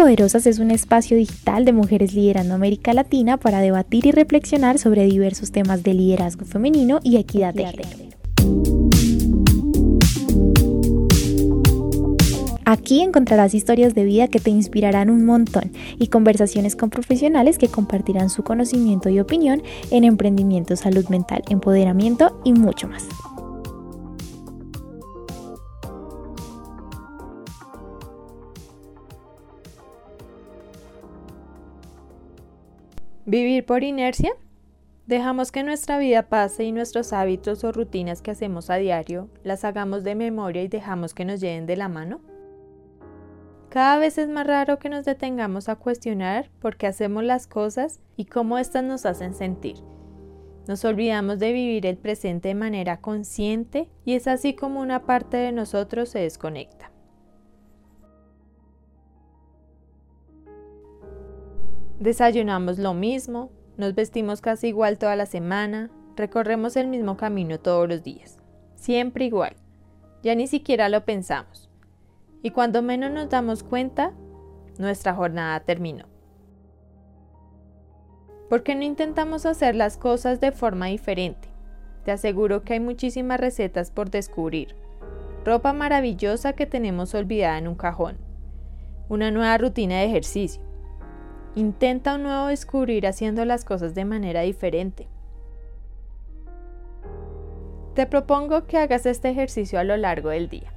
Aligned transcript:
Poderosas 0.00 0.46
es 0.46 0.60
un 0.60 0.70
espacio 0.70 1.14
digital 1.14 1.66
de 1.66 1.74
mujeres 1.74 2.14
liderando 2.14 2.54
América 2.54 2.94
Latina 2.94 3.36
para 3.36 3.60
debatir 3.60 4.06
y 4.06 4.12
reflexionar 4.12 4.78
sobre 4.78 5.04
diversos 5.04 5.52
temas 5.52 5.82
de 5.82 5.92
liderazgo 5.92 6.46
femenino 6.46 7.00
y 7.02 7.18
equidad 7.18 7.52
de 7.52 7.66
género. 7.66 8.16
Aquí 12.64 13.02
encontrarás 13.02 13.52
historias 13.52 13.94
de 13.94 14.04
vida 14.04 14.28
que 14.28 14.40
te 14.40 14.48
inspirarán 14.48 15.10
un 15.10 15.26
montón 15.26 15.70
y 15.98 16.06
conversaciones 16.06 16.76
con 16.76 16.88
profesionales 16.88 17.58
que 17.58 17.68
compartirán 17.68 18.30
su 18.30 18.42
conocimiento 18.42 19.10
y 19.10 19.20
opinión 19.20 19.62
en 19.90 20.04
emprendimiento, 20.04 20.76
salud 20.76 21.06
mental, 21.10 21.42
empoderamiento 21.50 22.40
y 22.42 22.54
mucho 22.54 22.88
más. 22.88 23.06
Vivir 33.30 33.64
por 33.64 33.84
inercia. 33.84 34.32
Dejamos 35.06 35.52
que 35.52 35.62
nuestra 35.62 35.98
vida 35.98 36.24
pase 36.24 36.64
y 36.64 36.72
nuestros 36.72 37.12
hábitos 37.12 37.62
o 37.62 37.70
rutinas 37.70 38.22
que 38.22 38.32
hacemos 38.32 38.70
a 38.70 38.74
diario 38.74 39.30
las 39.44 39.64
hagamos 39.64 40.02
de 40.02 40.16
memoria 40.16 40.64
y 40.64 40.66
dejamos 40.66 41.14
que 41.14 41.24
nos 41.24 41.38
lleven 41.38 41.64
de 41.64 41.76
la 41.76 41.88
mano. 41.88 42.20
Cada 43.68 43.98
vez 43.98 44.18
es 44.18 44.28
más 44.28 44.48
raro 44.48 44.80
que 44.80 44.88
nos 44.88 45.04
detengamos 45.04 45.68
a 45.68 45.76
cuestionar 45.76 46.50
por 46.58 46.76
qué 46.76 46.88
hacemos 46.88 47.22
las 47.22 47.46
cosas 47.46 48.00
y 48.16 48.24
cómo 48.24 48.58
éstas 48.58 48.82
nos 48.82 49.06
hacen 49.06 49.32
sentir. 49.32 49.76
Nos 50.66 50.84
olvidamos 50.84 51.38
de 51.38 51.52
vivir 51.52 51.86
el 51.86 51.98
presente 51.98 52.48
de 52.48 52.56
manera 52.56 53.00
consciente 53.00 53.88
y 54.04 54.14
es 54.14 54.26
así 54.26 54.54
como 54.54 54.80
una 54.80 55.06
parte 55.06 55.36
de 55.36 55.52
nosotros 55.52 56.08
se 56.08 56.18
desconecta. 56.18 56.89
Desayunamos 62.00 62.78
lo 62.78 62.94
mismo, 62.94 63.50
nos 63.76 63.94
vestimos 63.94 64.40
casi 64.40 64.68
igual 64.68 64.96
toda 64.96 65.16
la 65.16 65.26
semana, 65.26 65.90
recorremos 66.16 66.76
el 66.76 66.86
mismo 66.86 67.18
camino 67.18 67.60
todos 67.60 67.86
los 67.86 68.02
días, 68.02 68.38
siempre 68.74 69.26
igual. 69.26 69.54
Ya 70.22 70.34
ni 70.34 70.46
siquiera 70.46 70.88
lo 70.88 71.04
pensamos. 71.04 71.68
Y 72.42 72.52
cuando 72.52 72.80
menos 72.80 73.10
nos 73.10 73.28
damos 73.28 73.62
cuenta, 73.62 74.14
nuestra 74.78 75.12
jornada 75.12 75.60
terminó. 75.60 76.06
¿Por 78.48 78.62
qué 78.62 78.74
no 78.74 78.82
intentamos 78.82 79.44
hacer 79.44 79.74
las 79.74 79.98
cosas 79.98 80.40
de 80.40 80.52
forma 80.52 80.86
diferente? 80.86 81.48
Te 82.06 82.12
aseguro 82.12 82.62
que 82.62 82.72
hay 82.72 82.80
muchísimas 82.80 83.38
recetas 83.38 83.90
por 83.90 84.08
descubrir. 84.08 84.74
Ropa 85.44 85.74
maravillosa 85.74 86.54
que 86.54 86.64
tenemos 86.64 87.14
olvidada 87.14 87.58
en 87.58 87.68
un 87.68 87.74
cajón. 87.74 88.16
Una 89.10 89.30
nueva 89.30 89.58
rutina 89.58 89.98
de 89.98 90.06
ejercicio. 90.06 90.69
Intenta 91.56 92.14
un 92.14 92.22
nuevo 92.22 92.46
descubrir 92.46 93.08
haciendo 93.08 93.44
las 93.44 93.64
cosas 93.64 93.94
de 93.94 94.04
manera 94.04 94.42
diferente. 94.42 95.08
Te 97.94 98.06
propongo 98.06 98.66
que 98.66 98.78
hagas 98.78 99.04
este 99.04 99.30
ejercicio 99.30 99.80
a 99.80 99.84
lo 99.84 99.96
largo 99.96 100.28
del 100.30 100.48
día. 100.48 100.72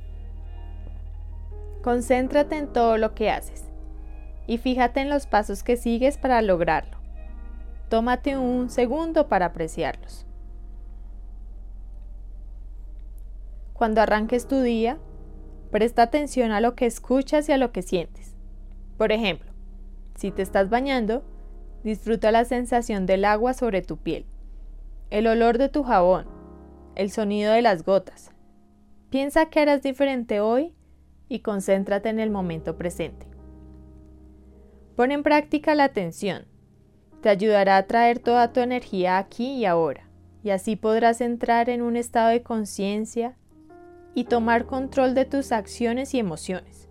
Concéntrate 1.84 2.58
en 2.58 2.74
todo 2.74 2.98
lo 2.98 3.14
que 3.14 3.30
haces 3.30 3.66
y 4.48 4.58
fíjate 4.58 5.02
en 5.02 5.10
los 5.10 5.28
pasos 5.28 5.64
que 5.64 5.78
sigues 5.78 6.18
para 6.18 6.42
lograrlo. 6.42 6.98
Tómate 7.90 8.36
un 8.38 8.72
segundo 8.72 9.28
para 9.28 9.46
apreciarlos. 9.46 10.26
Cuando 13.74 14.02
arranques 14.02 14.48
tu 14.48 14.62
día, 14.62 14.98
presta 15.70 16.02
atención 16.02 16.52
a 16.52 16.62
lo 16.62 16.74
que 16.74 16.88
escuchas 16.88 17.48
y 17.48 17.52
a 17.52 17.58
lo 17.58 17.72
que 17.72 17.84
sientes. 17.84 18.36
Por 18.98 19.12
ejemplo, 19.12 19.53
si 20.16 20.32
te 20.32 20.42
estás 20.42 20.70
bañando, 20.70 21.24
disfruta 21.84 22.32
la 22.32 22.46
sensación 22.46 23.06
del 23.06 23.26
agua 23.26 23.54
sobre 23.54 23.82
tu 23.82 23.98
piel, 23.98 24.26
el 25.10 25.28
olor 25.28 25.58
de 25.58 25.70
tu 25.70 25.84
jabón, 25.84 26.28
el 26.96 27.12
sonido 27.12 27.54
de 27.54 27.62
las 27.62 27.84
gotas. 27.84 28.32
Piensa 29.10 29.48
que 29.48 29.60
harás 29.60 29.82
diferente 29.82 30.40
hoy 30.40 30.74
y 31.28 31.40
concéntrate 31.40 32.10
en 32.10 32.20
el 32.20 32.30
momento 32.30 32.78
presente. 32.78 33.28
Pon 34.96 35.12
en 35.12 35.24
práctica 35.24 35.76
la 35.76 35.86
atención. 35.86 36.46
Te 37.22 37.30
ayudará 37.30 37.78
a 37.78 37.88
traer 37.88 38.20
toda 38.20 38.54
tu 38.54 38.60
energía 38.60 39.18
aquí 39.18 39.54
y 39.54 39.66
ahora, 39.66 40.10
y 40.44 40.52
así 40.52 40.76
podrás 40.76 41.22
entrar 41.22 41.70
en 41.70 41.82
un 41.82 41.96
estado 41.96 42.30
de 42.30 42.44
conciencia 42.44 43.38
y 44.14 44.26
tomar 44.26 44.66
control 44.66 45.16
de 45.16 45.26
tus 45.26 45.52
acciones 45.52 46.14
y 46.14 46.20
emociones. 46.20 46.83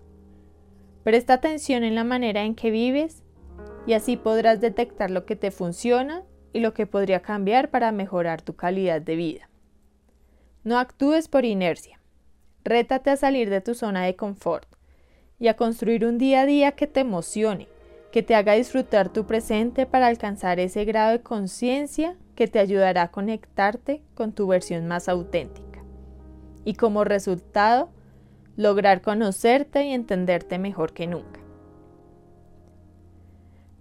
Presta 1.05 1.35
atención 1.35 1.83
en 1.83 1.95
la 1.95 2.05
manera 2.05 2.45
en 2.45 2.55
que 2.55 2.71
vives 2.71 3.23
y 3.87 3.95
así 3.95 4.17
podrás 4.17 4.61
detectar 4.61 5.11
lo 5.11 5.27
que 5.27 5.37
te 5.37 5.51
funciona 5.51 6.23
y 6.53 6.61
lo 6.61 6.75
que 6.75 6.87
podría 6.87 7.23
cambiar 7.23 7.71
para 7.71 7.91
mejorar 7.93 8.43
tu 8.43 8.55
calidad 8.55 9.03
de 9.03 9.17
vida. 9.17 9.49
No 10.65 10.79
actúes 10.79 11.27
por 11.27 11.45
inercia. 11.45 12.01
Rétate 12.65 13.11
a 13.11 13.17
salir 13.17 13.51
de 13.51 13.61
tu 13.61 13.75
zona 13.75 14.05
de 14.05 14.15
confort 14.15 14.69
y 15.41 15.49
a 15.49 15.57
construir 15.57 16.05
un 16.05 16.19
día 16.19 16.43
a 16.43 16.47
día 16.47 16.73
que 16.73 16.87
te 16.87 17.01
emocione, 17.01 17.67
que 18.13 18.23
te 18.23 18.37
haga 18.37 18.53
disfrutar 18.53 19.09
tu 19.09 19.27
presente 19.27 19.87
para 19.87 20.07
alcanzar 20.07 20.61
ese 20.61 20.85
grado 20.85 21.11
de 21.13 21.23
conciencia 21.23 22.17
que 22.37 22.47
te 22.47 22.61
ayudará 22.61 23.03
a 23.03 23.11
conectarte 23.11 24.03
con 24.15 24.33
tu 24.33 24.47
versión 24.47 24.87
más 24.87 25.09
auténtica. 25.09 25.83
Y 26.65 26.75
como 26.75 27.03
resultado, 27.03 27.91
lograr 28.57 29.01
conocerte 29.03 29.85
y 29.85 29.93
entenderte 29.93 30.59
mejor 30.59 30.93
que 30.93 31.07
nunca. 31.07 31.41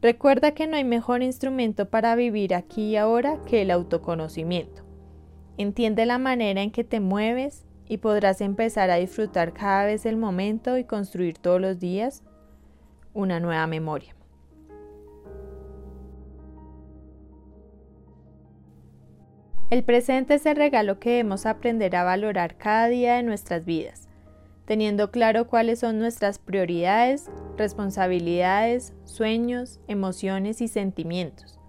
Recuerda 0.01 0.51
que 0.51 0.67
no 0.67 0.77
hay 0.77 0.83
mejor 0.83 1.21
instrumento 1.21 1.89
para 1.89 2.15
vivir 2.15 2.55
aquí 2.55 2.89
y 2.89 2.95
ahora 2.97 3.37
que 3.45 3.61
el 3.61 3.71
autoconocimiento. 3.71 4.81
Entiende 5.57 6.05
la 6.05 6.17
manera 6.17 6.61
en 6.61 6.71
que 6.71 6.83
te 6.83 6.99
mueves, 6.99 7.65
y 7.91 7.97
podrás 7.97 8.39
empezar 8.39 8.89
a 8.89 8.95
disfrutar 8.95 9.51
cada 9.51 9.83
vez 9.83 10.05
el 10.05 10.15
momento 10.15 10.77
y 10.77 10.85
construir 10.85 11.37
todos 11.37 11.59
los 11.59 11.77
días 11.77 12.23
una 13.13 13.41
nueva 13.41 13.67
memoria. 13.67 14.15
El 19.69 19.83
presente 19.83 20.35
es 20.35 20.45
el 20.45 20.55
regalo 20.55 20.99
que 20.99 21.09
debemos 21.09 21.45
aprender 21.45 21.97
a 21.97 22.05
valorar 22.05 22.55
cada 22.55 22.87
día 22.87 23.15
de 23.15 23.23
nuestras 23.23 23.65
vidas, 23.65 24.07
teniendo 24.71 25.11
claro 25.11 25.47
cuáles 25.47 25.79
son 25.79 25.99
nuestras 25.99 26.39
prioridades, 26.39 27.29
responsabilidades, 27.57 28.93
sueños, 29.03 29.81
emociones 29.89 30.61
y 30.61 30.69
sentimientos. 30.69 31.59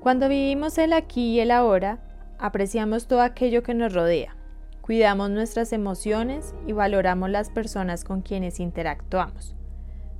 Cuando 0.00 0.28
vivimos 0.28 0.78
el 0.78 0.92
aquí 0.92 1.34
y 1.34 1.38
el 1.38 1.52
ahora, 1.52 2.00
apreciamos 2.40 3.06
todo 3.06 3.20
aquello 3.20 3.62
que 3.62 3.72
nos 3.72 3.94
rodea, 3.94 4.34
Cuidamos 4.80 5.30
nuestras 5.30 5.72
emociones 5.72 6.56
y 6.66 6.72
valoramos 6.72 7.30
las 7.30 7.50
personas 7.50 8.02
con 8.02 8.20
quienes 8.22 8.58
interactuamos. 8.58 9.54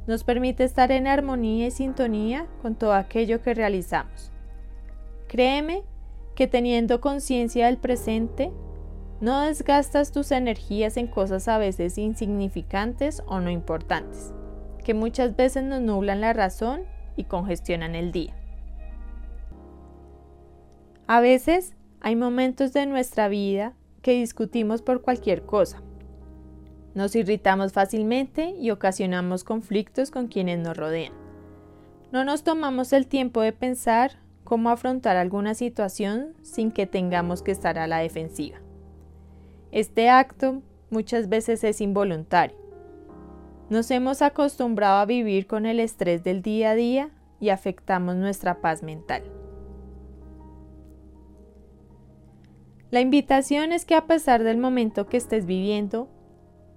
Nos 0.07 0.23
permite 0.23 0.63
estar 0.63 0.93
en 0.93 1.09
armonía 1.09 1.67
y 1.67 1.71
sintonía 1.73 2.47
con 2.63 2.77
todo 2.77 2.93
aquello 2.93 3.43
que 3.43 3.55
realizamos. 3.55 4.31
Créeme 5.27 5.83
que 6.37 6.47
teniendo 6.47 7.01
conciencia 7.01 7.67
del 7.67 7.79
presente, 7.79 8.53
no 9.21 9.43
desgastas 9.43 10.13
tus 10.13 10.33
energías 10.33 10.97
en 10.97 11.07
cosas 11.07 11.49
a 11.49 11.59
veces 11.59 11.99
insignificantes 11.99 13.23
o 13.27 13.41
no 13.41 13.51
importantes, 13.51 14.33
que 14.85 14.95
muchas 14.95 15.37
veces 15.37 15.65
nos 15.65 15.81
nublan 15.81 16.21
la 16.21 16.33
razón 16.33 16.83
y 17.17 17.25
congestionan 17.25 17.95
el 17.95 18.13
día. 18.13 18.35
A 21.07 21.21
veces 21.21 21.75
hay 22.01 22.17
momentos 22.17 22.73
de 22.73 22.87
nuestra 22.87 23.29
vida 23.29 23.75
que 24.03 24.13
discutimos 24.13 24.83
por 24.83 25.03
cualquier 25.03 25.43
cosa. 25.43 25.83
Nos 26.95 27.17
irritamos 27.17 27.73
fácilmente 27.73 28.51
y 28.51 28.71
ocasionamos 28.71 29.45
conflictos 29.45 30.11
con 30.11 30.29
quienes 30.29 30.59
nos 30.59 30.77
rodean. 30.77 31.13
No 32.13 32.25
nos 32.25 32.45
tomamos 32.45 32.93
el 32.93 33.07
tiempo 33.07 33.41
de 33.41 33.53
pensar 33.53 34.13
cómo 34.45 34.71
afrontar 34.71 35.17
alguna 35.17 35.55
situación 35.55 36.35
sin 36.43 36.71
que 36.71 36.87
tengamos 36.87 37.43
que 37.43 37.51
estar 37.51 37.79
a 37.79 37.87
la 37.87 37.99
defensiva. 37.99 38.64
Este 39.75 40.09
acto 40.09 40.63
muchas 40.89 41.29
veces 41.29 41.65
es 41.65 41.81
involuntario. 41.81 42.57
Nos 43.71 43.91
hemos 43.91 44.23
acostumbrado 44.23 44.99
a 44.99 45.05
vivir 45.05 45.49
con 45.49 45.67
el 45.67 45.81
estrés 45.81 46.23
del 46.23 46.43
día 46.43 46.71
a 46.71 46.75
día 46.77 47.11
y 47.41 47.49
afectamos 47.49 48.15
nuestra 48.15 48.61
paz 48.61 48.85
mental. 48.85 49.25
La 52.93 53.01
invitación 53.01 53.73
es 53.73 53.85
que 53.85 53.97
a 53.97 54.07
pesar 54.07 54.45
del 54.45 54.59
momento 54.59 55.09
que 55.09 55.17
estés 55.17 55.45
viviendo, 55.45 56.09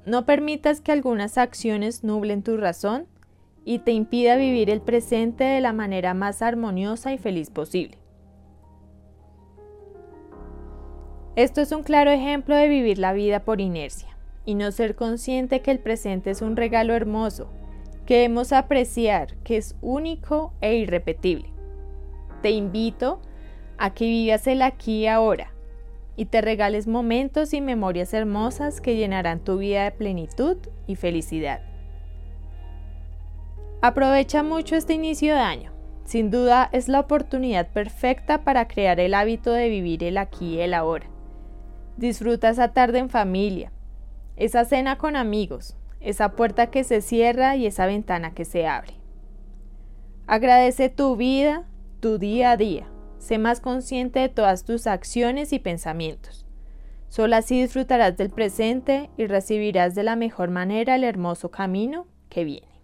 no 0.07 0.25
permitas 0.25 0.81
que 0.81 0.91
algunas 0.91 1.37
acciones 1.37 2.03
nublen 2.03 2.41
tu 2.41 2.57
razón 2.57 3.05
y 3.63 3.77
te 3.77 3.91
impida 3.91 4.37
vivir 4.37 4.71
el 4.71 4.81
presente 4.81 5.43
de 5.43 5.61
la 5.61 5.71
manera 5.71 6.15
más 6.15 6.41
armoniosa 6.41 7.13
y 7.13 7.19
feliz 7.19 7.51
posible. 7.51 7.99
Esto 11.37 11.61
es 11.61 11.71
un 11.71 11.83
claro 11.83 12.09
ejemplo 12.09 12.55
de 12.55 12.67
vivir 12.67 12.97
la 12.97 13.13
vida 13.13 13.41
por 13.41 13.61
inercia 13.61 14.09
y 14.43 14.55
no 14.55 14.71
ser 14.71 14.95
consciente 14.95 15.61
que 15.61 15.69
el 15.69 15.77
presente 15.77 16.31
es 16.31 16.41
un 16.41 16.55
regalo 16.55 16.95
hermoso, 16.95 17.47
que 18.07 18.15
debemos 18.15 18.51
apreciar 18.51 19.35
que 19.43 19.57
es 19.57 19.75
único 19.81 20.51
e 20.61 20.77
irrepetible. 20.77 21.53
Te 22.41 22.49
invito 22.49 23.21
a 23.77 23.93
que 23.93 24.05
vivas 24.05 24.47
el 24.47 24.63
aquí 24.63 25.03
y 25.03 25.07
ahora 25.07 25.53
y 26.15 26.25
te 26.25 26.41
regales 26.41 26.87
momentos 26.87 27.53
y 27.53 27.61
memorias 27.61 28.15
hermosas 28.15 28.81
que 28.81 28.95
llenarán 28.95 29.39
tu 29.39 29.59
vida 29.59 29.83
de 29.83 29.91
plenitud 29.91 30.57
y 30.87 30.95
felicidad. 30.95 31.61
Aprovecha 33.83 34.41
mucho 34.41 34.75
este 34.75 34.93
inicio 34.93 35.35
de 35.35 35.41
año. 35.41 35.71
Sin 36.03 36.31
duda 36.31 36.67
es 36.71 36.87
la 36.87 37.01
oportunidad 37.01 37.67
perfecta 37.67 38.43
para 38.43 38.67
crear 38.67 38.99
el 38.99 39.13
hábito 39.13 39.51
de 39.51 39.69
vivir 39.69 40.03
el 40.03 40.17
aquí 40.17 40.55
y 40.55 40.61
el 40.61 40.73
ahora. 40.73 41.05
Disfruta 41.97 42.49
esa 42.49 42.73
tarde 42.73 42.99
en 42.99 43.09
familia, 43.09 43.71
esa 44.35 44.65
cena 44.65 44.99
con 44.99 45.15
amigos, 45.15 45.75
esa 45.99 46.33
puerta 46.33 46.69
que 46.69 46.83
se 46.83 47.01
cierra 47.01 47.55
y 47.55 47.65
esa 47.65 47.87
ventana 47.87 48.35
que 48.35 48.45
se 48.45 48.67
abre. 48.67 48.93
Agradece 50.27 50.89
tu 50.89 51.15
vida, 51.15 51.65
tu 51.99 52.19
día 52.19 52.51
a 52.51 52.57
día. 52.57 52.87
Sé 53.17 53.39
más 53.39 53.61
consciente 53.61 54.19
de 54.19 54.29
todas 54.29 54.63
tus 54.63 54.85
acciones 54.85 55.51
y 55.53 55.59
pensamientos. 55.59 56.45
Solo 57.09 57.35
así 57.35 57.61
disfrutarás 57.61 58.15
del 58.15 58.29
presente 58.29 59.09
y 59.17 59.25
recibirás 59.25 59.95
de 59.95 60.03
la 60.03 60.15
mejor 60.15 60.51
manera 60.51 60.95
el 60.95 61.03
hermoso 61.03 61.49
camino 61.49 62.05
que 62.29 62.43
viene. 62.43 62.76